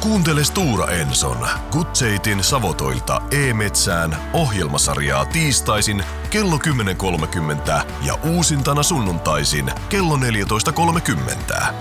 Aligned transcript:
Kuuntele 0.00 0.44
Stura 0.44 0.90
Enson 0.90 1.48
Kutseitin 1.72 2.44
Savotoilta 2.44 3.22
E-Metsään 3.30 4.16
ohjelmasarjaa 4.32 5.26
tiistaisin 5.26 6.04
kello 6.30 6.56
10.30 6.56 7.86
ja 8.06 8.18
uusintana 8.34 8.82
sunnuntaisin 8.82 9.70
kello 9.88 10.16
14.30. 10.16 11.74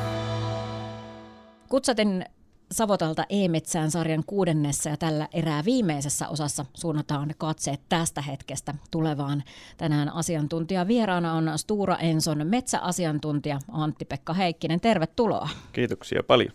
Kutsatin 1.69 2.25
Savotolta 2.71 3.23
E-metsään 3.29 3.91
sarjan 3.91 4.23
kuudennessa 4.27 4.89
ja 4.89 4.97
tällä 4.97 5.27
erää 5.33 5.65
viimeisessä 5.65 6.27
osassa 6.27 6.65
suunnataan 6.73 7.33
katseet 7.37 7.81
tästä 7.89 8.21
hetkestä 8.21 8.73
tulevaan. 8.91 9.43
Tänään 9.77 10.13
asiantuntija 10.13 10.87
vieraana 10.87 11.33
on 11.33 11.51
Stura 11.55 11.95
Enson 11.95 12.47
metsäasiantuntija 12.47 13.59
Antti-Pekka 13.71 14.33
Heikkinen. 14.33 14.79
Tervetuloa. 14.79 15.49
Kiitoksia 15.71 16.23
paljon. 16.23 16.51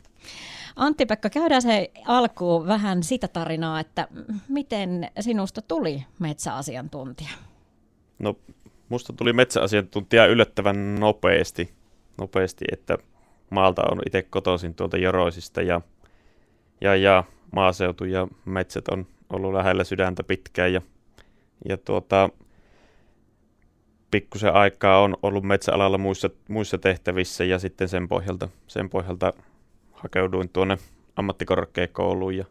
Antti-Pekka, 0.76 1.30
käydään 1.30 1.62
se 1.62 1.90
alkuun 2.06 2.66
vähän 2.66 3.02
sitä 3.02 3.28
tarinaa, 3.28 3.80
että 3.80 4.08
miten 4.48 5.10
sinusta 5.20 5.62
tuli 5.62 6.04
metsäasiantuntija? 6.18 7.30
No, 8.18 8.36
musta 8.88 9.12
tuli 9.12 9.32
metsäasiantuntija 9.32 10.26
yllättävän 10.26 10.94
nopeasti, 10.94 11.74
nopeasti 12.18 12.64
että 12.72 12.98
maalta 13.50 13.82
on 13.90 14.00
itse 14.06 14.22
kotoisin 14.22 14.74
tuolta 14.74 14.96
Joroisista 14.96 15.62
ja, 15.62 15.80
ja, 16.80 16.96
ja 16.96 17.24
maaseutu 17.52 18.04
ja 18.04 18.28
metsät 18.44 18.88
on 18.88 19.06
ollut 19.30 19.52
lähellä 19.52 19.84
sydäntä 19.84 20.22
pitkään 20.22 20.72
ja, 20.72 20.82
ja 21.68 21.76
tuota, 21.76 22.30
pikkusen 24.10 24.54
aikaa 24.54 25.02
on 25.02 25.16
ollut 25.22 25.44
metsäalalla 25.44 25.98
muissa, 25.98 26.30
muissa 26.48 26.78
tehtävissä 26.78 27.44
ja 27.44 27.58
sitten 27.58 27.88
sen 27.88 28.08
pohjalta, 28.08 28.48
sen 28.66 28.90
pohjalta 28.90 29.32
hakeuduin 30.02 30.48
tuonne 30.48 30.78
ammattikorkeakouluun 31.16 32.36
ja, 32.36 32.44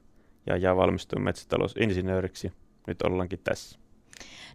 ja, 0.46 0.58
ja 0.58 0.76
valmistuin 0.76 1.24
metsätalousinsinööriksi. 1.24 2.54
Nyt 2.88 3.02
ollaankin 3.02 3.40
tässä. 3.44 3.80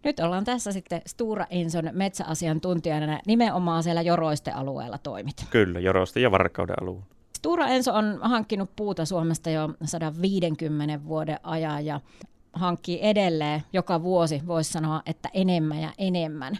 Nyt 0.05 0.20
ollaan 0.20 0.44
tässä 0.44 0.72
sitten 0.72 1.02
Stura 1.06 1.47
Enson 1.50 1.91
metsäasiantuntijana 1.92 3.20
nimenomaan 3.27 3.83
siellä 3.83 4.02
Joroisten 4.02 4.56
alueella 4.56 4.98
toimit. 4.98 5.47
Kyllä, 5.50 5.80
Joroisten 5.80 6.22
ja 6.22 6.30
Varkauden 6.30 6.77
alueella. 6.83 7.06
Stura 7.36 7.67
Enso 7.67 7.94
on 7.94 8.19
hankkinut 8.22 8.70
puuta 8.77 9.05
Suomesta 9.05 9.50
jo 9.50 9.70
150 9.84 11.05
vuoden 11.05 11.39
ajan 11.42 11.86
ja 11.86 12.00
hankkii 12.52 12.98
edelleen 13.02 13.62
joka 13.72 14.02
vuosi, 14.02 14.42
voisi 14.47 14.72
sanoa, 14.72 15.02
että 15.06 15.28
enemmän 15.34 15.80
ja 15.80 15.92
enemmän. 15.98 16.58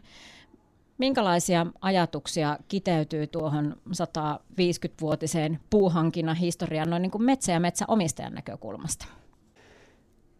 Minkälaisia 0.98 1.66
ajatuksia 1.80 2.58
kiteytyy 2.69 3.27
tuohon 3.27 3.77
150-vuotiseen 3.89 5.61
puuhankinnan 5.70 6.36
historiaan 6.36 6.91
noin 6.91 7.02
niin 7.02 7.11
kuin 7.11 7.25
metsä- 7.25 7.52
ja 7.52 7.61
metsäomistajan 7.61 8.34
näkökulmasta? 8.34 9.06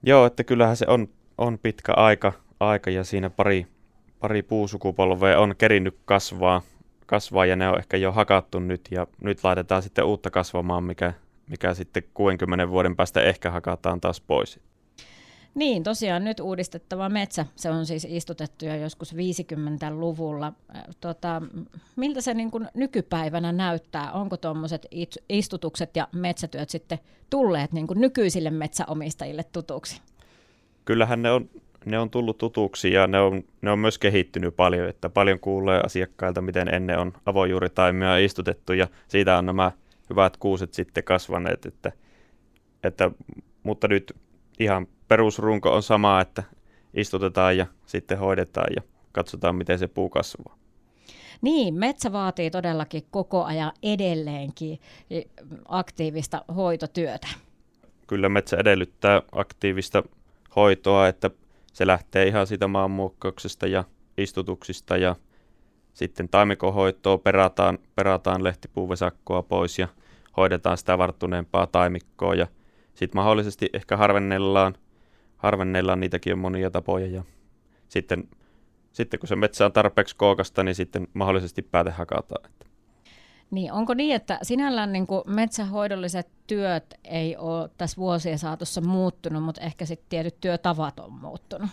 Joo, 0.03 0.27
että 0.27 0.45
kyllähän 0.45 0.77
se 0.77 0.87
on, 0.89 1.09
on 1.39 1.59
pitkä 1.59 1.93
aika, 1.93 2.33
aika 2.61 2.91
ja 2.91 3.05
siinä 3.05 3.31
pari, 3.31 3.67
pari 4.21 4.43
puusukupolvea 4.43 5.41
on 5.41 5.55
kerinnyt 5.59 5.99
kasvaa, 6.05 6.63
kasvaa 7.07 7.47
ja 7.47 7.57
ne 7.57 7.69
on 7.69 7.79
ehkä 7.79 7.97
jo 7.97 8.13
hakattu 8.13 8.59
nyt 8.59 8.89
ja 8.91 9.07
nyt 9.23 9.45
laitetaan 9.45 9.83
sitten 9.83 10.05
uutta 10.05 10.31
kasvamaan, 10.31 10.85
mikä, 10.85 11.13
mikä 11.51 11.75
sitten 11.75 12.03
60 12.15 12.69
vuoden 12.69 12.97
päästä 12.97 13.21
ehkä 13.21 13.51
hakataan 13.51 14.01
taas 14.01 14.21
pois. 14.21 14.61
Niin, 15.57 15.83
tosiaan 15.83 16.25
nyt 16.25 16.41
uudistettava 16.41 17.09
metsä, 17.09 17.47
se 17.57 17.71
on 17.71 17.87
siis 17.87 18.07
istutettu 18.11 18.65
jo 18.65 18.75
joskus 18.75 19.15
50-luvulla. 19.15 20.53
Tota, 21.01 21.43
miltä 21.97 22.21
se 22.21 22.35
niin 22.35 22.51
kuin 22.51 22.69
nykypäivänä 22.75 23.53
näyttää? 23.53 24.13
Onko 24.13 24.37
tuommoiset 24.37 24.87
istutukset 25.29 25.97
ja 25.97 26.09
metsätyöt 26.13 26.71
sitten 26.71 26.99
tulleet 27.31 27.73
niin 27.73 27.87
kuin 27.87 28.01
nykyisille 28.01 28.51
metsäomistajille 28.51 29.45
tutuksi? 29.53 30.01
Kyllähän 30.85 31.23
ne 31.23 31.31
on, 31.31 31.51
ne 31.85 31.99
on 31.99 32.11
tullut 32.11 32.39
tutuksi 32.39 32.93
ja 32.93 33.07
ne 33.07 33.21
on, 33.21 33.45
ne 33.63 33.71
on 33.71 33.79
myös 33.79 33.99
kehittynyt 33.99 34.57
paljon, 34.57 34.89
että 34.89 35.09
paljon 35.09 35.41
kuulee 35.41 35.81
asiakkailta, 35.85 36.43
miten 36.43 36.75
ennen 36.75 36.99
on 36.99 37.13
avojuuritaimia 37.27 38.17
istutettu 38.19 38.73
ja 38.73 38.89
siitä 39.09 39.39
on 39.39 39.47
nämä 39.47 39.73
hyvät 40.11 40.37
kuuset 40.37 40.75
sitten 40.75 41.05
kasvaneet, 41.05 41.67
että, 41.67 41.93
että, 42.83 43.11
mutta 43.63 43.89
nyt 43.89 44.17
ihan 44.59 44.87
perusrunko 45.09 45.75
on 45.75 45.83
sama, 45.83 46.21
että 46.21 46.43
istutetaan 46.95 47.57
ja 47.57 47.67
sitten 47.87 48.19
hoidetaan 48.19 48.73
ja 48.77 48.83
katsotaan, 49.13 49.57
miten 49.57 49.79
se 49.79 49.89
puu 49.89 50.09
kasvaa. 50.09 50.57
Niin, 51.43 51.75
metsä 51.75 52.13
vaatii 52.13 52.51
todellakin 52.51 53.03
koko 53.11 53.45
ajan 53.45 53.73
edelleenkin 53.83 54.81
aktiivista 55.69 56.45
hoitotyötä. 56.57 57.29
Kyllä 58.07 58.29
metsä 58.29 58.57
edellyttää 58.57 59.23
aktiivista 59.33 60.03
hoitoa, 60.57 61.09
että 61.09 61.31
se 61.73 61.87
lähtee 61.87 62.27
ihan 62.27 62.47
siitä 62.47 62.69
maanmuokkauksesta 62.69 63.67
ja 63.67 63.85
istutuksista 64.19 64.97
ja 64.97 65.17
sitten 65.93 66.29
taimikohoitoa 66.29 67.19
perataan, 67.19 67.79
perataan 67.95 68.45
lehtipuuvesakkoa 68.45 69.43
pois 69.43 69.79
ja 69.79 69.89
hoidetaan 70.37 70.79
sitä 70.79 70.99
varttuneempaa 70.99 71.67
taimikkoa 71.67 72.35
ja 72.35 72.47
sitten 72.95 73.19
mahdollisesti 73.19 73.71
ehkä 73.73 73.97
harvennellaan 73.97 74.75
harvennellaan, 75.37 76.01
niitäkin 76.01 76.33
on 76.33 76.39
monia 76.39 76.71
tapoja 76.71 77.07
ja 77.07 77.25
sitten, 77.89 78.29
sitten 78.93 79.21
kun 79.21 79.29
se 79.29 79.37
metsä 79.37 79.67
on 79.67 79.73
tarpeeksi 79.73 80.17
kookasta, 80.17 80.63
niin 80.63 80.75
sitten 80.75 81.09
mahdollisesti 81.15 81.63
pääte 81.63 81.91
hakataan. 81.91 82.51
Niin, 83.51 83.73
onko 83.73 83.95
niin, 83.95 84.15
että 84.17 84.39
sinällään 84.43 84.93
niin 84.93 85.07
kuin 85.07 85.23
metsähoidolliset 85.27 86.29
työt 86.47 86.95
ei 87.05 87.37
ole 87.37 87.71
tässä 87.79 87.97
vuosien 87.97 88.39
saatossa 88.39 88.81
muuttunut, 88.81 89.43
mutta 89.43 89.61
ehkä 89.61 89.87
sitten 89.87 90.07
tietyt 90.09 90.41
työtavat 90.41 91.01
on 91.01 91.13
muuttunut? 91.13 91.71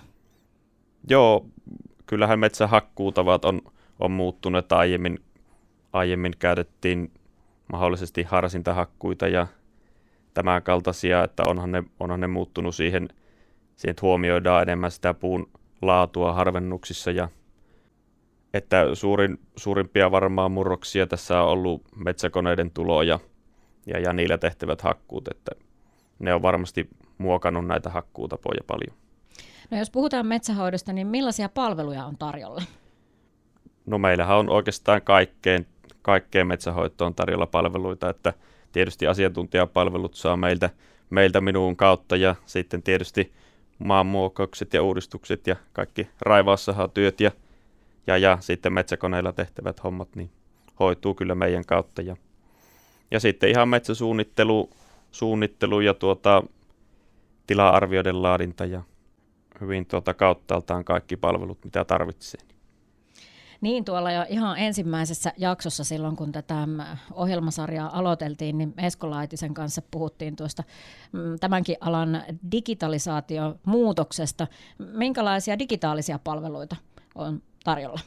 Joo, 1.09 1.46
kyllähän 2.06 2.40
metsähakkuutavat 2.40 3.46
on, 3.46 3.62
on 4.00 4.12
muuttunut, 4.12 4.59
että 4.59 4.78
aiemmin, 4.78 5.19
aiemmin 5.94 6.34
käytettiin 6.40 7.12
mahdollisesti 7.72 8.23
harsintahakkuita 8.23 9.28
ja 9.28 9.47
tämän 10.34 10.63
kaltaisia, 10.63 11.23
että 11.23 11.44
onhan 11.47 11.72
ne, 11.72 11.84
onhan 12.00 12.19
ne 12.19 12.28
muuttunut 12.28 12.75
siihen– 12.75 13.09
siihen 13.83 13.95
huomioidaan 14.01 14.61
enemmän 14.61 14.91
sitä 14.91 15.13
puun 15.13 15.49
laatua 15.81 16.33
harvennuksissa 16.33 17.11
ja 17.11 17.29
että 18.53 18.95
suurin, 18.95 19.39
suurimpia 19.55 20.11
varmaan 20.11 20.51
murroksia 20.51 21.07
tässä 21.07 21.41
on 21.41 21.49
ollut 21.49 21.81
metsäkoneiden 21.95 22.72
tulo 22.72 23.01
ja, 23.01 23.19
ja, 23.85 23.99
ja 23.99 24.13
niillä 24.13 24.38
tehtävät 24.38 24.81
hakkuut, 24.81 25.27
että 25.27 25.51
ne 26.19 26.33
on 26.33 26.41
varmasti 26.41 26.89
muokannut 27.17 27.67
näitä 27.67 27.89
hakkuutapoja 27.89 28.63
paljon. 28.67 28.97
No 29.72 29.77
jos 29.77 29.91
puhutaan 29.91 30.27
metsähoidosta, 30.27 30.93
niin 30.93 31.07
millaisia 31.07 31.49
palveluja 31.49 32.05
on 32.05 32.17
tarjolla? 32.17 32.61
No 33.85 33.97
meillähän 33.97 34.38
on 34.38 34.49
oikeastaan 34.49 35.01
kaikkeen, 35.01 35.66
kaikkeen 36.01 36.47
metsähoitoon 36.47 37.16
tarjolla 37.16 37.47
palveluita, 37.47 38.09
että 38.09 38.33
tietysti 38.72 39.07
asiantuntijapalvelut 39.07 40.13
saa 40.13 40.38
meiltä, 40.38 40.69
meiltä 41.09 41.41
minuun 41.41 41.75
kautta 41.75 42.16
ja 42.16 42.35
sitten 42.45 42.83
tietysti 42.83 43.33
maanmuokkaukset 43.79 44.73
ja 44.73 44.84
uudistukset 44.84 45.47
ja 45.47 45.56
kaikki 45.73 46.07
raivaussahatyöt 46.22 47.22
ja, 47.22 47.31
ja, 48.07 48.17
ja 48.17 48.38
sitten 48.41 48.73
metsäkoneilla 48.73 49.31
tehtävät 49.31 49.84
hommat, 49.84 50.16
niin 50.16 50.29
hoituu 50.79 51.16
kyllä 51.16 51.35
meidän 51.35 51.66
kautta. 51.66 52.01
Ja, 52.01 52.17
ja 53.11 53.19
sitten 53.19 53.50
ihan 53.50 53.69
metsäsuunnittelu 53.69 54.69
suunnittelu 55.13 55.79
ja 55.81 55.94
tuota, 55.94 56.44
tila-arvioiden 57.47 58.23
laadinta 58.23 58.66
ja 58.66 58.81
hyvin 59.61 59.85
tuota 59.85 60.13
kauttaaltaan 60.13 60.85
kaikki 60.85 61.17
palvelut, 61.17 61.63
mitä 61.63 61.85
tarvitsee. 61.85 62.41
Niin, 63.63 63.85
tuolla 63.85 64.12
jo 64.12 64.25
ihan 64.29 64.57
ensimmäisessä 64.57 65.34
jaksossa 65.38 65.84
silloin, 65.84 66.16
kun 66.16 66.31
tätä 66.31 66.68
ohjelmasarjaa 67.13 67.97
aloiteltiin, 67.97 68.57
niin 68.57 68.74
Esko 68.78 69.09
Laitisen 69.09 69.53
kanssa 69.53 69.81
puhuttiin 69.91 70.35
tuosta 70.35 70.64
mm, 71.11 71.40
tämänkin 71.40 71.78
alan 71.79 72.23
digitalisaatiomuutoksesta. 72.52 74.47
Minkälaisia 74.78 75.59
digitaalisia 75.59 76.20
palveluita 76.20 76.76
on 77.16 77.41
tarjolla? 77.64 77.99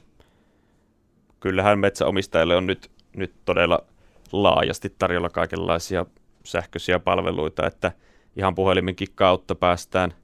Kyllähän 1.40 1.78
metsäomistajille 1.78 2.56
on 2.56 2.66
nyt, 2.66 2.90
nyt 3.16 3.34
todella 3.44 3.84
laajasti 4.32 4.94
tarjolla 4.98 5.30
kaikenlaisia 5.30 6.06
sähköisiä 6.44 6.98
palveluita, 6.98 7.66
että 7.66 7.92
ihan 8.36 8.54
puhelimenkin 8.54 9.08
kautta 9.14 9.54
päästään, 9.54 10.14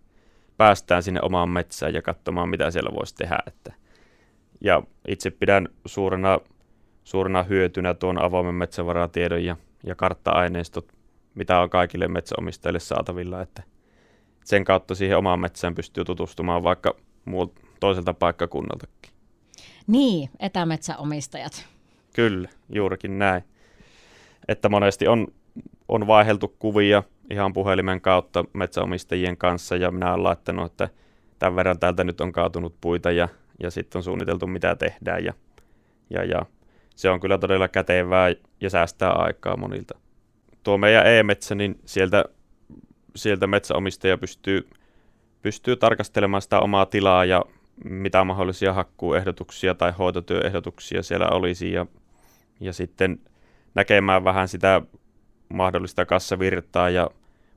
päästään 0.57 1.03
sinne 1.03 1.21
omaan 1.23 1.49
metsään 1.49 1.95
ja 1.95 2.03
katsomaan, 2.03 2.49
mitä 2.49 2.71
siellä 2.71 2.91
voisi 2.95 3.15
tehdä. 3.15 3.39
Että 3.47 3.82
ja 4.65 4.83
itse 5.09 5.31
pidän 5.31 5.69
suurena, 5.87 6.41
suurena 7.05 7.43
hyötynä 7.43 7.95
tuon 7.95 8.23
avoimen 8.23 8.55
metsävaratiedon 8.55 9.45
ja, 9.45 9.57
ja 9.87 9.95
kartta-aineistot, 9.95 10.93
mitä 11.35 11.61
on 11.61 11.71
kaikille 11.71 12.09
metsäomistajille 12.09 12.81
saatavilla, 12.81 13.43
että 13.43 13.63
sen 14.45 14.65
kautta 14.65 14.95
siihen 14.95 15.19
omaan 15.19 15.41
metsään 15.41 15.75
pystyy 15.75 16.05
tutustumaan 16.05 16.63
vaikka 16.63 16.97
muut, 17.25 17.61
toiselta 17.81 18.15
paikkakunnaltakin. 18.15 19.13
Niin, 19.87 20.31
etämetsäomistajat. 20.41 21.67
Kyllä, 22.15 22.49
juurikin 22.69 23.19
näin. 23.19 23.45
Että 24.49 24.69
monesti 24.69 25.09
on, 25.09 25.27
on 25.89 26.07
vaiheltu 26.07 26.55
kuvia 26.59 27.03
ihan 27.31 27.53
puhelimen 27.53 28.01
kautta 28.01 28.45
metsäomistajien 28.53 29.37
kanssa 29.37 29.77
ja 29.77 29.91
minä 29.91 30.11
olen 30.11 30.25
laittanut, 30.25 30.73
että 30.73 30.89
tämän 31.39 31.57
verran 31.57 31.79
täältä 31.79 32.05
nyt 32.05 32.21
on 32.21 32.33
kaatunut 32.33 32.75
puita 32.81 33.11
ja, 33.11 33.29
ja 33.61 33.71
sitten 33.71 33.99
on 33.99 34.03
suunniteltu 34.03 34.47
mitä 34.47 34.77
tehdään 34.77 35.25
ja, 35.25 35.35
ja, 36.11 36.25
ja 36.25 36.47
se 36.97 37.11
on 37.11 37.21
kyllä 37.21 37.39
todella 37.39 37.69
kätevää 37.69 38.35
ja 38.61 38.71
säästää 38.71 39.13
aikaa 39.13 39.57
monilta. 39.57 39.99
Tuo 40.63 40.79
meidän 40.79 41.07
e-metsä, 41.07 41.55
niin 41.55 41.81
sieltä, 41.85 42.25
sieltä 43.17 43.47
metsäomistaja 43.47 44.19
pystyy, 44.19 44.69
pystyy 45.43 45.77
tarkastelemaan 45.77 46.43
sitä 46.43 46.61
omaa 46.61 46.87
tilaa 46.87 47.25
ja 47.25 47.45
mitä 47.85 48.25
mahdollisia 48.25 48.73
hakkuuehdotuksia 48.73 49.75
tai 49.75 49.93
hoitotyöehdotuksia 49.99 51.03
siellä 51.03 51.29
olisi 51.29 51.73
ja, 51.73 51.87
ja 52.61 52.73
sitten 52.73 53.21
näkemään 53.75 54.25
vähän 54.25 54.49
sitä 54.49 54.83
mahdollista 55.49 56.07
kassavirtaa 56.07 56.91
ja 56.91 57.11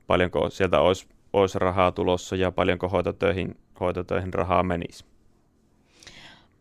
paljonko 0.06 0.50
sieltä 0.50 0.80
olisi, 0.80 1.08
olisi 1.32 1.58
rahaa 1.58 1.92
tulossa 1.92 2.36
ja 2.36 2.52
paljonko 2.52 2.88
hoitotöihin, 2.88 3.56
hoitotöihin 3.80 4.34
rahaa 4.34 4.62
menisi. 4.62 5.04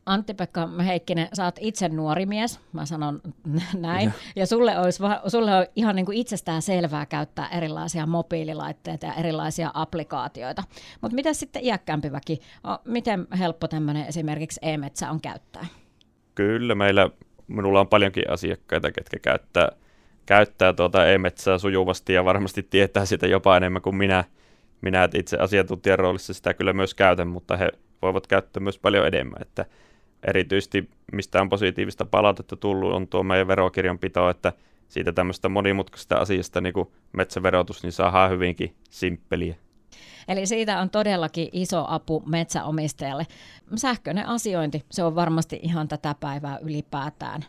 Antti-Pekka 0.05 0.69
Heikkinen, 0.85 1.27
sä 1.33 1.45
oot 1.45 1.55
itse 1.59 1.89
nuori 1.89 2.25
mies, 2.25 2.59
mä 2.73 2.85
sanon 2.85 3.21
näin, 3.77 4.05
ja, 4.05 4.13
ja 4.35 4.45
sulle, 4.45 4.79
olisi, 4.79 5.03
sulle 5.27 5.55
on 5.55 5.65
ihan 5.75 5.95
niin 5.95 6.05
kuin 6.05 6.17
itsestään 6.17 6.61
selvää 6.61 7.05
käyttää 7.05 7.49
erilaisia 7.49 8.05
mobiililaitteita 8.05 9.05
ja 9.05 9.13
erilaisia 9.13 9.71
applikaatioita. 9.73 10.63
Mutta 11.01 11.15
mitä 11.15 11.33
sitten 11.33 11.65
iäkkäämpi 11.65 12.11
väki, 12.11 12.39
miten 12.85 13.27
helppo 13.39 13.67
tämmöinen 13.67 14.07
esimerkiksi 14.07 14.59
e-metsä 14.61 15.11
on 15.11 15.21
käyttää? 15.21 15.65
Kyllä, 16.35 16.75
meillä, 16.75 17.09
minulla 17.47 17.79
on 17.79 17.87
paljonkin 17.87 18.31
asiakkaita, 18.31 18.91
ketkä 18.91 19.19
käyttää, 19.19 19.69
käyttää 20.25 20.73
tuota 20.73 21.05
e-metsää 21.05 21.57
sujuvasti 21.57 22.13
ja 22.13 22.25
varmasti 22.25 22.63
tietää 22.63 23.05
sitä 23.05 23.27
jopa 23.27 23.57
enemmän 23.57 23.81
kuin 23.81 23.95
minä. 23.95 24.23
Minä 24.81 25.09
itse 25.13 25.37
asiantuntijan 25.37 25.99
roolissa 25.99 26.33
sitä 26.33 26.53
kyllä 26.53 26.73
myös 26.73 26.93
käytän, 26.93 27.27
mutta 27.27 27.57
he 27.57 27.71
voivat 28.01 28.27
käyttää 28.27 28.63
myös 28.63 28.79
paljon 28.79 29.07
enemmän. 29.07 29.41
Että 29.41 29.65
erityisesti 30.27 30.89
mistä 31.11 31.41
on 31.41 31.49
positiivista 31.49 32.05
palautetta 32.05 32.55
tullut, 32.55 32.93
on 32.93 33.07
tuo 33.07 33.23
meidän 33.23 33.47
verokirjanpito, 33.47 34.29
että 34.29 34.53
siitä 34.87 35.11
tämmöistä 35.11 35.49
monimutkaisesta 35.49 36.15
asiasta 36.15 36.61
niin 36.61 36.73
kuin 36.73 36.89
metsäverotus, 37.11 37.83
niin 37.83 37.91
saadaan 37.91 38.31
hyvinkin 38.31 38.75
simppeliä. 38.89 39.55
Eli 40.27 40.45
siitä 40.45 40.79
on 40.79 40.89
todellakin 40.89 41.49
iso 41.51 41.85
apu 41.87 42.23
metsäomistajalle. 42.25 43.27
Sähköinen 43.75 44.27
asiointi, 44.27 44.83
se 44.91 45.03
on 45.03 45.15
varmasti 45.15 45.59
ihan 45.63 45.87
tätä 45.87 46.15
päivää 46.19 46.59
ylipäätään. 46.61 47.45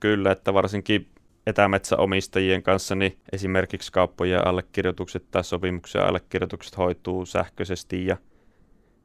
Kyllä, 0.00 0.32
että 0.32 0.54
varsinkin 0.54 1.08
etämetsäomistajien 1.46 2.62
kanssa 2.62 2.94
niin 2.94 3.18
esimerkiksi 3.32 3.92
kauppojen 3.92 4.46
allekirjoitukset 4.46 5.30
tai 5.30 5.44
sopimuksen 5.44 6.04
allekirjoitukset 6.04 6.78
hoituu 6.78 7.26
sähköisesti 7.26 8.06
ja, 8.06 8.16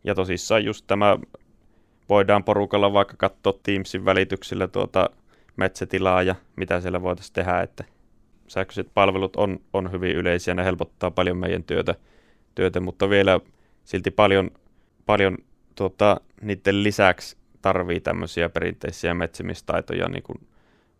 ja 0.03 0.15
tosissaan 0.15 0.65
just 0.65 0.87
tämä 0.87 1.17
voidaan 2.09 2.43
porukalla 2.43 2.93
vaikka 2.93 3.15
katsoa 3.17 3.59
Teamsin 3.63 4.05
välityksillä 4.05 4.67
tuota 4.67 5.09
metsätilaa 5.55 6.23
ja 6.23 6.35
mitä 6.55 6.81
siellä 6.81 7.01
voitaisiin 7.01 7.33
tehdä, 7.33 7.61
että 7.61 7.83
sähköiset 8.47 8.87
palvelut 8.93 9.35
on, 9.35 9.59
on 9.73 9.91
hyvin 9.91 10.15
yleisiä, 10.15 10.53
ne 10.53 10.65
helpottaa 10.65 11.11
paljon 11.11 11.37
meidän 11.37 11.63
työtä, 11.63 11.95
työtä 12.55 12.79
mutta 12.79 13.09
vielä 13.09 13.39
silti 13.83 14.11
paljon, 14.11 14.51
paljon 15.05 15.37
tuota, 15.75 16.21
niiden 16.41 16.83
lisäksi 16.83 17.37
tarvii 17.61 17.99
tämmöisiä 17.99 18.49
perinteisiä 18.49 19.13
metsimistaitoja, 19.13 20.09
niin 20.09 20.23
kuin 20.23 20.47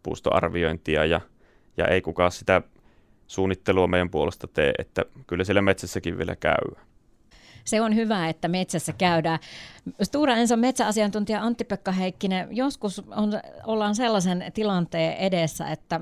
puustoarviointia 0.04 1.06
ja, 1.06 1.22
ja 1.78 1.88
ei 1.88 2.02
kukaan 2.02 2.32
sitä 2.32 2.62
suunnittelua 3.28 3.88
meidän 3.88 4.10
puolesta 4.10 4.48
tee, 4.48 4.74
että 4.80 5.06
kyllä 5.28 5.44
siellä 5.44 5.62
metsässäkin 5.62 6.18
vielä 6.18 6.36
käy 6.36 6.84
se 7.68 7.82
on 7.82 7.96
hyvä, 7.96 8.30
että 8.30 8.48
metsässä 8.48 8.94
käydään. 8.94 9.40
Stura 10.04 10.36
Enson 10.36 10.60
metsäasiantuntija 10.60 11.44
Antti-Pekka 11.44 11.92
Heikkinen, 11.92 12.48
joskus 12.52 13.00
on, 13.00 13.32
ollaan 13.66 13.96
sellaisen 13.96 14.46
tilanteen 14.54 15.18
edessä, 15.18 15.72
että, 15.72 16.02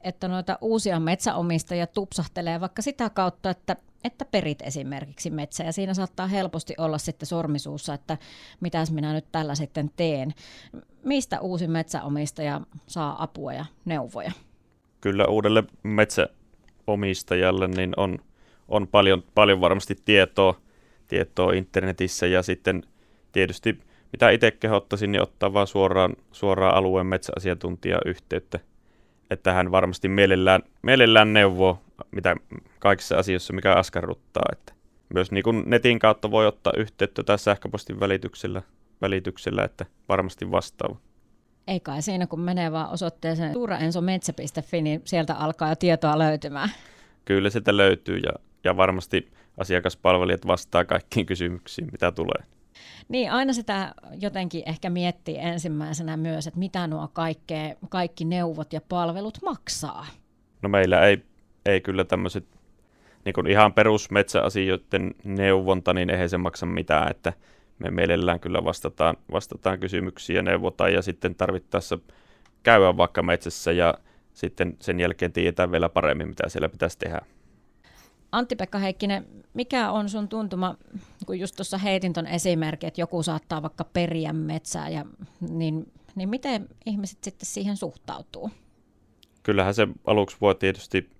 että 0.00 0.28
noita 0.28 0.58
uusia 0.60 1.00
metsäomistajia 1.00 1.86
tupsahtelee 1.86 2.60
vaikka 2.60 2.82
sitä 2.82 3.10
kautta, 3.10 3.50
että 3.50 3.76
että 4.04 4.24
perit 4.24 4.62
esimerkiksi 4.62 5.30
metsä 5.30 5.64
ja 5.64 5.72
siinä 5.72 5.94
saattaa 5.94 6.26
helposti 6.26 6.74
olla 6.78 6.98
sitten 6.98 7.26
sormisuussa, 7.26 7.94
että 7.94 8.18
mitäs 8.60 8.90
minä 8.92 9.12
nyt 9.12 9.24
tällä 9.32 9.54
sitten 9.54 9.90
teen. 9.96 10.34
Mistä 11.04 11.40
uusi 11.40 11.66
metsäomistaja 11.66 12.60
saa 12.86 13.22
apua 13.22 13.52
ja 13.52 13.64
neuvoja? 13.84 14.32
Kyllä 15.00 15.26
uudelle 15.26 15.64
metsäomistajalle 15.82 17.68
niin 17.68 17.92
on, 17.96 18.18
on 18.68 18.88
paljon, 18.88 19.22
paljon 19.34 19.60
varmasti 19.60 19.96
tietoa 20.04 20.60
tietoa 21.12 21.52
internetissä 21.52 22.26
ja 22.26 22.42
sitten 22.42 22.82
tietysti 23.32 23.78
mitä 24.12 24.30
itse 24.30 24.50
kehottaisin, 24.50 25.12
niin 25.12 25.22
ottaa 25.22 25.52
vaan 25.52 25.66
suoraan, 25.66 26.16
suoraan 26.32 26.74
alueen 26.74 27.06
metsäasiantuntija 27.06 27.98
yhteyttä, 28.06 28.58
että 29.30 29.52
hän 29.52 29.70
varmasti 29.70 30.08
mielellään, 30.08 30.62
mielellään 30.82 31.32
neuvoo 31.32 31.82
mitä 32.10 32.36
kaikissa 32.78 33.16
asioissa, 33.16 33.52
mikä 33.52 33.72
askarruttaa. 33.72 34.42
Että 34.52 34.72
myös 35.14 35.30
niin 35.30 35.44
kuin 35.44 35.62
netin 35.66 35.98
kautta 35.98 36.30
voi 36.30 36.46
ottaa 36.46 36.72
yhteyttä 36.76 37.22
tai 37.22 37.38
sähköpostin 37.38 38.00
välityksellä, 38.00 38.62
välityksellä 39.02 39.64
että 39.64 39.86
varmasti 40.08 40.50
vastaava. 40.50 40.96
Ei 41.68 41.80
kai 41.80 42.02
siinä, 42.02 42.26
kun 42.26 42.40
menee 42.40 42.72
vaan 42.72 42.90
osoitteeseen 42.90 43.52
tuuraensometsä.fi, 43.52 44.82
niin 44.82 45.02
sieltä 45.04 45.34
alkaa 45.34 45.68
jo 45.68 45.76
tietoa 45.76 46.18
löytymään. 46.18 46.70
Kyllä 47.24 47.50
sieltä 47.50 47.76
löytyy 47.76 48.16
ja, 48.16 48.32
ja 48.64 48.76
varmasti 48.76 49.32
asiakaspalvelijat 49.58 50.46
vastaa 50.46 50.84
kaikkiin 50.84 51.26
kysymyksiin, 51.26 51.88
mitä 51.92 52.12
tulee. 52.12 52.46
Niin, 53.08 53.32
aina 53.32 53.52
sitä 53.52 53.94
jotenkin 54.20 54.62
ehkä 54.66 54.90
miettii 54.90 55.38
ensimmäisenä 55.38 56.16
myös, 56.16 56.46
että 56.46 56.58
mitä 56.58 56.86
nuo 56.86 57.08
kaikkea, 57.12 57.74
kaikki 57.88 58.24
neuvot 58.24 58.72
ja 58.72 58.80
palvelut 58.88 59.38
maksaa. 59.42 60.06
No 60.62 60.68
meillä 60.68 61.06
ei, 61.06 61.22
ei 61.66 61.80
kyllä 61.80 62.04
tämmöiset 62.04 62.44
niin 63.24 63.46
ihan 63.46 63.72
perusmetsäasioiden 63.72 65.14
neuvonta, 65.24 65.92
niin 65.92 66.10
eihän 66.10 66.28
se 66.28 66.38
maksa 66.38 66.66
mitään, 66.66 67.10
että 67.10 67.32
me 67.78 67.90
mielellään 67.90 68.40
kyllä 68.40 68.64
vastataan, 68.64 69.16
vastataan 69.32 69.80
kysymyksiä 69.80 70.36
ja 70.36 70.42
neuvotaan 70.42 70.92
ja 70.92 71.02
sitten 71.02 71.34
tarvittaessa 71.34 71.98
käydä 72.62 72.96
vaikka 72.96 73.22
metsässä 73.22 73.72
ja 73.72 73.94
sitten 74.34 74.76
sen 74.80 75.00
jälkeen 75.00 75.32
tietää 75.32 75.72
vielä 75.72 75.88
paremmin, 75.88 76.28
mitä 76.28 76.48
siellä 76.48 76.68
pitäisi 76.68 76.98
tehdä. 76.98 77.20
Antti-Pekka 78.32 78.78
Heikkinen, 78.78 79.26
mikä 79.54 79.90
on 79.90 80.08
sun 80.08 80.28
tuntuma, 80.28 80.76
kun 81.26 81.40
just 81.40 81.56
tuossa 81.56 81.78
heitin 81.78 82.12
ton 82.12 82.26
esimerkin, 82.26 82.86
että 82.86 83.00
joku 83.00 83.22
saattaa 83.22 83.62
vaikka 83.62 83.84
periä 83.84 84.32
metsää, 84.32 84.88
ja, 84.88 85.04
niin, 85.40 85.92
niin 86.14 86.28
miten 86.28 86.68
ihmiset 86.86 87.24
sitten 87.24 87.46
siihen 87.46 87.76
suhtautuu? 87.76 88.50
Kyllähän 89.42 89.74
se 89.74 89.88
aluksi 90.06 90.36
voi 90.40 90.54
tietysti 90.54 91.10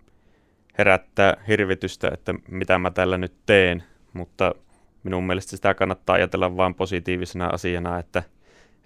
herättää 0.78 1.36
hirvitystä, 1.48 2.10
että 2.14 2.34
mitä 2.48 2.78
mä 2.78 2.90
tällä 2.90 3.18
nyt 3.18 3.34
teen, 3.46 3.82
mutta 4.12 4.54
minun 5.02 5.24
mielestä 5.24 5.50
sitä 5.50 5.74
kannattaa 5.74 6.14
ajatella 6.14 6.56
vain 6.56 6.74
positiivisena 6.74 7.46
asiana, 7.46 7.98
että, 7.98 8.22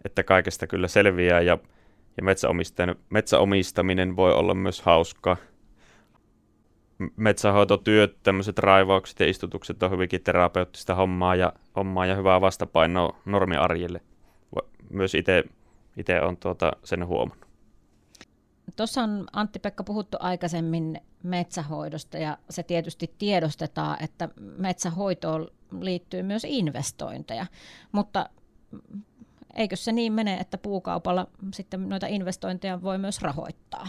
että 0.05 0.23
kaikesta 0.23 0.67
kyllä 0.67 0.89
selviää 0.89 1.41
ja, 1.41 1.59
ja 2.17 2.23
metsäomistaminen 3.11 4.17
voi 4.17 4.33
olla 4.33 4.55
myös 4.55 4.83
hauskaa 4.83 5.37
metsähoitotyöt, 7.17 8.17
tämmöiset 8.23 8.59
raivaukset 8.59 9.21
ja 9.21 9.29
istutukset 9.29 9.83
on 9.83 9.91
hyvinkin 9.91 10.23
terapeuttista 10.23 10.95
hommaa 10.95 11.35
ja, 11.35 11.53
hommaa 11.77 12.07
ja 12.07 12.17
hyvää 12.17 12.41
vastapainoa 12.41 13.17
normiarjelle. 13.25 14.01
Myös 14.91 15.15
itse 15.97 16.21
on 16.23 16.37
tuota 16.37 16.73
sen 16.85 17.07
huomannut. 17.07 17.47
Tuossa 18.77 19.03
on 19.03 19.27
Antti-Pekka 19.33 19.85
puhuttu 19.85 20.17
aikaisemmin 20.21 21.01
metsähoidosta 21.23 22.19
ja 22.19 22.39
se 22.51 22.63
tietysti 22.63 23.15
tiedostetaan, 23.19 24.05
että 24.05 24.29
metsähoitoon 24.59 25.49
liittyy 25.81 26.23
myös 26.23 26.45
investointeja, 26.45 27.47
mutta 27.93 28.29
eikö 29.55 29.77
se 29.77 29.93
niin 29.93 30.13
mene, 30.13 30.37
että 30.37 30.59
puukaupalla 30.59 31.27
sitten 31.55 31.89
noita 31.89 32.07
investointeja 32.07 32.83
voi 32.83 32.99
myös 32.99 33.23
rahoittaa? 33.23 33.87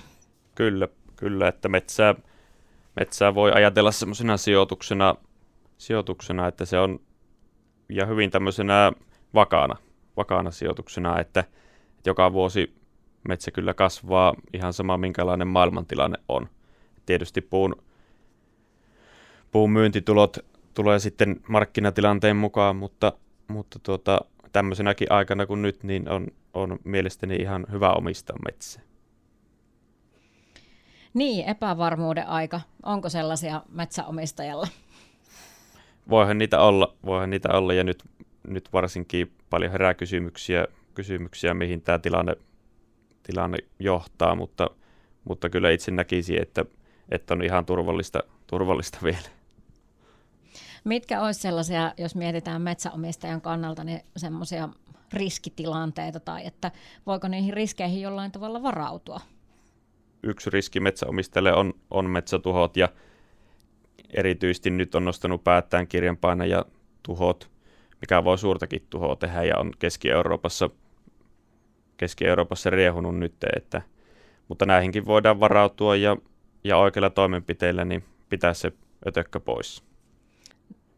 Kyllä, 0.56 0.88
kyllä 1.16 1.48
että 1.48 1.70
metsää 1.70 2.16
metsää 3.00 3.36
voi 3.36 3.52
ajatella 3.52 3.92
semmoisena 3.92 4.38
sijoituksena, 4.38 5.16
sijoituksena, 5.78 6.48
että 6.48 6.66
se 6.66 6.80
on 6.80 7.00
ja 7.90 8.06
hyvin 8.06 8.32
tämmöisenä 8.32 8.92
vakaana, 9.34 9.76
vakaana 10.18 10.52
sijoituksena, 10.52 11.20
että, 11.20 11.40
että 11.98 12.10
joka 12.10 12.34
vuosi 12.34 12.74
metsä 13.28 13.52
kyllä 13.52 13.74
kasvaa 13.74 14.34
ihan 14.54 14.74
sama 14.74 14.98
minkälainen 14.98 15.48
maailmantilanne 15.48 16.18
on. 16.30 16.50
Tietysti 17.06 17.42
puun, 17.42 17.76
puun 19.52 19.72
myyntitulot 19.72 20.38
tulee 20.74 21.00
sitten 21.00 21.42
markkinatilanteen 21.48 22.36
mukaan, 22.36 22.76
mutta, 22.76 23.14
mutta 23.48 23.80
tuota, 23.80 24.20
tämmöisenäkin 24.52 25.12
aikana 25.12 25.46
kuin 25.46 25.62
nyt, 25.62 25.84
niin 25.84 26.10
on, 26.10 26.28
on 26.54 26.80
mielestäni 26.84 27.36
ihan 27.36 27.66
hyvä 27.72 27.92
omistaa 27.92 28.38
metsää. 28.46 28.84
Niin, 31.14 31.46
epävarmuuden 31.46 32.28
aika. 32.28 32.62
Onko 32.84 33.10
sellaisia 33.10 33.62
metsäomistajalla? 33.70 34.68
Voihan 36.10 36.38
niitä 36.38 36.60
olla, 36.60 36.96
voihan 37.06 37.30
niitä 37.30 37.50
olla 37.50 37.74
ja 37.74 37.84
nyt, 37.84 38.04
nyt 38.48 38.70
varsinkin 38.74 39.32
paljon 39.50 39.72
herää 39.72 39.94
kysymyksiä, 39.94 40.68
kysymyksiä 40.94 41.54
mihin 41.54 41.82
tämä 41.82 42.00
tilanne, 42.00 42.36
tilanne 43.24 43.58
johtaa, 43.80 44.36
mutta, 44.36 44.70
mutta 45.24 45.50
kyllä 45.50 45.70
itse 45.70 45.92
näkisin, 45.92 46.42
että, 46.42 46.66
että 47.10 47.34
on 47.34 47.44
ihan 47.44 47.66
turvallista, 47.66 48.24
turvallista 48.48 48.98
vielä. 49.04 49.30
Mitkä 50.84 51.22
olisi 51.22 51.40
sellaisia, 51.40 51.94
jos 51.98 52.16
mietitään 52.16 52.62
metsäomistajan 52.62 53.42
kannalta, 53.42 53.84
niin 53.84 54.02
semmoisia 54.18 54.70
riskitilanteita 55.14 56.20
tai 56.20 56.46
että 56.46 56.72
voiko 57.06 57.28
niihin 57.28 57.54
riskeihin 57.54 58.02
jollain 58.02 58.32
tavalla 58.32 58.64
varautua? 58.64 59.22
Yksi 60.24 60.50
riski 60.50 60.80
metsäomistajalle 60.80 61.54
on, 61.54 61.74
on 61.92 62.10
metsätuhot 62.10 62.78
ja 62.78 62.90
erityisesti 64.10 64.70
nyt 64.70 64.96
on 64.96 65.06
nostanut 65.06 65.44
päättään 65.44 65.88
kirjanpaine 65.88 66.48
ja 66.48 66.66
tuhot, 67.04 67.50
mikä 68.02 68.24
voi 68.24 68.38
suurtakin 68.38 68.88
tuhoa 68.90 69.16
tehdä 69.16 69.44
ja 69.44 69.58
on 69.58 69.72
Keski-Euroopassa, 69.80 70.70
Keski-Euroopassa 71.98 72.70
riehunut 72.70 73.18
nyt, 73.18 73.34
että, 73.56 73.82
mutta 74.48 74.66
näihinkin 74.66 75.06
voidaan 75.06 75.40
varautua 75.40 75.96
ja, 75.96 76.18
ja 76.64 76.78
oikeilla 76.78 77.10
toimenpiteillä 77.10 77.86
niin 77.86 78.04
pitää 78.30 78.54
se 78.54 78.72
ötökkä 79.08 79.40
pois. 79.40 79.84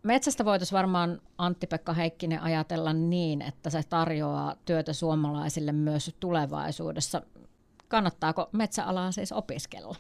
Metsästä 0.03 0.45
voitaisiin 0.45 0.77
varmaan 0.77 1.21
Antti-Pekka 1.37 1.93
Heikkinen 1.93 2.41
ajatella 2.41 2.93
niin, 2.93 3.41
että 3.41 3.69
se 3.69 3.81
tarjoaa 3.89 4.55
työtä 4.65 4.93
suomalaisille 4.93 5.71
myös 5.71 6.15
tulevaisuudessa. 6.19 7.21
Kannattaako 7.89 8.49
metsäalaa 8.51 9.11
siis 9.11 9.31
opiskella? 9.31 9.95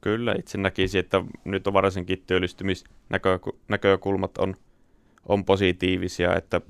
Kyllä, 0.00 0.34
itse 0.38 0.58
näkisin, 0.58 0.98
että 0.98 1.24
nyt 1.44 1.66
on 1.66 1.72
varsinkin 1.72 2.22
työllistymisnäkökulmat 2.26 4.38
on, 4.38 4.56
on 5.28 5.44
positiivisia, 5.44 6.36
että 6.36 6.60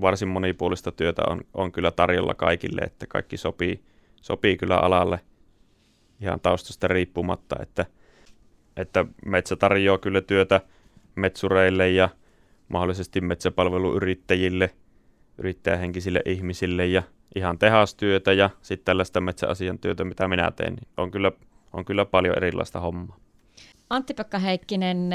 varsin 0.00 0.28
monipuolista 0.28 0.92
työtä 0.92 1.22
on, 1.26 1.40
on 1.54 1.72
kyllä 1.72 1.90
tarjolla 1.90 2.34
kaikille, 2.34 2.80
että 2.80 3.06
kaikki 3.06 3.36
sopii, 3.36 3.82
sopii 4.20 4.56
kyllä 4.56 4.76
alalle 4.76 5.20
ihan 6.20 6.40
taustasta 6.40 6.88
riippumatta, 6.88 7.56
että, 7.62 7.86
että 8.76 9.06
metsä 9.26 9.56
tarjoaa 9.56 9.98
kyllä 9.98 10.20
työtä 10.20 10.60
metsureille 11.14 11.90
ja 11.90 12.08
mahdollisesti 12.68 13.20
metsäpalveluyrittäjille, 13.20 14.70
yrittäjähenkisille 15.38 16.22
ihmisille 16.24 16.86
ja 16.86 17.02
ihan 17.36 17.58
tehastyötä 17.58 18.32
ja 18.32 18.50
sitten 18.62 18.84
tällaista 18.84 19.20
metsäasian 19.20 19.78
työtä, 19.78 20.04
mitä 20.04 20.28
minä 20.28 20.50
teen, 20.50 20.74
niin 20.74 20.88
on 20.96 21.10
kyllä, 21.10 21.32
on 21.72 21.84
kyllä 21.84 22.04
paljon 22.04 22.36
erilaista 22.36 22.80
hommaa. 22.80 23.16
Antti-Pekka 23.90 24.38
Heikkinen, 24.38 25.10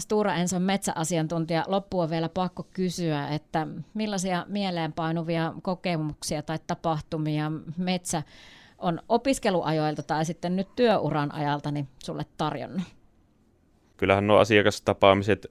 Stura 0.00 0.34
Enson 0.34 0.62
metsäasiantuntija, 0.62 1.64
loppuun 1.66 2.10
vielä 2.10 2.28
pakko 2.28 2.66
kysyä, 2.74 3.28
että 3.28 3.66
millaisia 3.94 4.46
mieleenpainuvia 4.48 5.52
kokemuksia 5.62 6.42
tai 6.42 6.58
tapahtumia 6.66 7.52
metsä 7.76 8.22
on 8.78 9.00
opiskeluajoilta 9.08 10.02
tai 10.02 10.24
sitten 10.24 10.56
nyt 10.56 10.68
työuran 10.76 11.34
ajalta 11.34 11.70
niin 11.70 11.88
sulle 12.04 12.26
tarjonnut? 12.36 12.82
kyllähän 14.02 14.26
nuo 14.26 14.38
asiakastapaamiset 14.38 15.46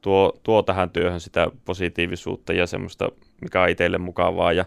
tuo, 0.00 0.32
tuo 0.42 0.62
tähän 0.62 0.90
työhön 0.90 1.20
sitä 1.20 1.50
positiivisuutta 1.64 2.52
ja 2.52 2.66
semmoista, 2.66 3.08
mikä 3.40 3.62
on 3.62 3.68
itselle 3.68 3.98
mukavaa 3.98 4.52
ja 4.52 4.64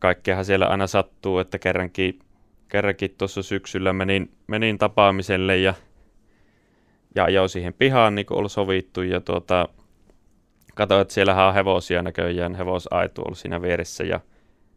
kaikkeahan 0.00 0.44
siellä 0.44 0.66
aina 0.66 0.86
sattuu, 0.86 1.38
että 1.38 1.58
kerrankin, 1.58 2.18
kerrankin 2.68 3.14
tuossa 3.18 3.42
syksyllä 3.42 3.92
menin, 3.92 4.30
menin 4.46 4.78
tapaamiselle 4.78 5.56
ja, 5.56 5.74
ja 7.14 7.24
ajoin 7.24 7.48
siihen 7.48 7.74
pihaan 7.74 8.14
niin 8.14 8.26
kuin 8.26 8.38
oli 8.38 8.50
sovittu 8.50 9.02
ja 9.02 9.20
tuota, 9.20 9.68
katsoin, 10.74 11.02
että 11.02 11.14
siellähän 11.14 11.46
on 11.46 11.54
hevosia 11.54 12.02
näköjään, 12.02 12.54
hevosaitu 12.54 13.22
ollut 13.22 13.38
siinä 13.38 13.62
vieressä 13.62 14.04
ja 14.04 14.20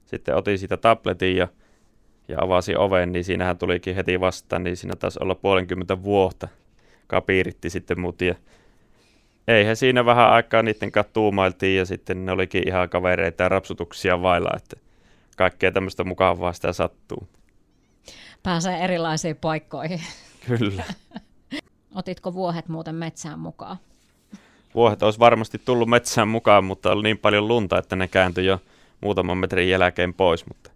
sitten 0.06 0.36
otin 0.36 0.60
siitä 0.60 0.78
tabletin 0.78 1.38
ja, 1.38 1.48
ja 2.28 2.38
avasin 2.42 2.78
oven, 2.78 3.12
niin 3.12 3.24
siinähän 3.24 3.58
tulikin 3.58 3.96
heti 3.96 4.20
vastaan, 4.20 4.64
niin 4.64 4.78
siinä 4.78 4.96
taisi 4.96 5.20
olla 5.22 5.36
puolenkymmentä 5.36 6.04
vuotta– 6.04 6.48
kapiiritti 7.08 7.70
sitten 7.70 8.00
mut 8.00 8.22
ja 8.22 8.36
eihän 9.48 9.76
siinä 9.76 10.06
vähän 10.06 10.30
aikaa 10.30 10.64
niiden 10.64 10.92
kanssa 10.92 11.14
tuumailtiin 11.14 11.78
ja 11.78 11.86
sitten 11.86 12.26
ne 12.26 12.32
olikin 12.32 12.68
ihan 12.68 12.90
kavereita 12.90 13.44
ja 13.44 13.50
rapsutuksia 13.50 14.22
vailla, 14.22 14.50
että 14.56 14.76
kaikkea 15.36 15.72
tämmöistä 15.72 16.04
mukavaa 16.04 16.54
sitä 16.54 16.74
sattuu. 16.74 17.28
Pääsee 18.44 18.78
erilaisiin 18.78 19.36
paikkoihin. 19.36 20.02
Kyllä. 20.48 20.84
Otitko 21.96 22.34
vuohet 22.34 22.70
muuten 22.70 22.96
metsään 22.96 23.40
mukaan? 23.40 23.78
Vuohet 24.76 25.04
olisi 25.04 25.20
varmasti 25.20 25.62
tullut 25.66 25.90
metsään 25.90 26.28
mukaan, 26.28 26.64
mutta 26.64 26.92
oli 26.92 27.04
niin 27.04 27.18
paljon 27.18 27.48
lunta, 27.48 27.78
että 27.78 27.96
ne 27.96 28.08
kääntyi 28.08 28.46
jo 28.46 28.62
muutaman 29.02 29.38
metrin 29.38 29.70
jälkeen 29.70 30.14
pois, 30.14 30.46
mutta 30.46 30.72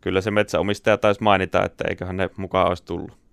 kyllä 0.00 0.20
se 0.20 0.30
metsäomistaja 0.30 0.98
taisi 0.98 1.22
mainita, 1.22 1.64
että 1.64 1.84
eiköhän 1.88 2.16
ne 2.16 2.30
mukaan 2.36 2.68
olisi 2.68 2.84
tullut. 2.84 3.25